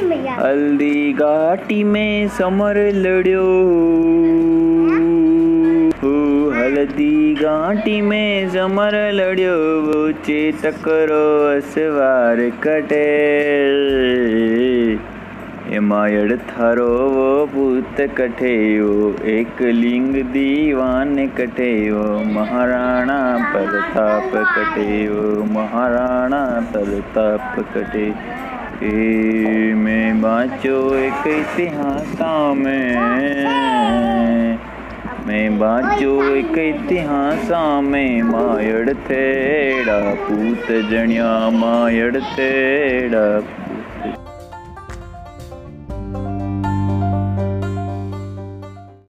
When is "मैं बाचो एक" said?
35.26-36.58